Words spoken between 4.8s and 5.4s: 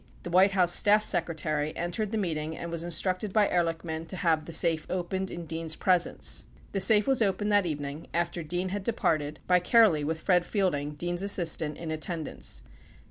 opened